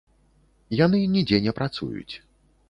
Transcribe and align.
Яны 0.85 1.01
нідзе 1.17 1.37
не 1.45 1.53
працуюць. 1.61 2.15